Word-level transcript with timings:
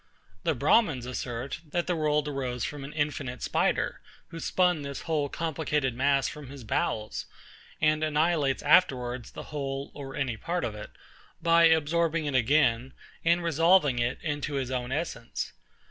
The 0.41 0.55
BRAHMINS 0.55 1.05
assert, 1.05 1.59
that 1.69 1.85
the 1.85 1.95
world 1.95 2.27
arose 2.27 2.63
from 2.63 2.83
an 2.83 2.91
infinite 2.91 3.43
spider, 3.43 4.01
who 4.29 4.39
spun 4.39 4.81
this 4.81 5.01
whole 5.03 5.29
complicated 5.29 5.93
mass 5.93 6.27
from 6.27 6.47
his 6.47 6.63
bowels, 6.63 7.27
and 7.79 8.03
annihilates 8.03 8.63
afterwards 8.63 9.29
the 9.33 9.53
whole 9.53 9.91
or 9.93 10.15
any 10.15 10.37
part 10.37 10.63
of 10.65 10.73
it, 10.73 10.89
by 11.39 11.65
absorbing 11.65 12.25
it 12.25 12.33
again, 12.33 12.93
and 13.23 13.43
resolving 13.43 13.99
it 13.99 14.17
into 14.23 14.55
his 14.55 14.71
own 14.71 14.91
essence. 14.91 15.53